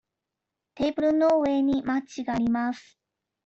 [0.73, 2.97] テーブルの上にマッチがあります。